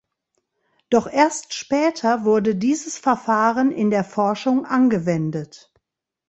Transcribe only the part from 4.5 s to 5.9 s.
angewendet.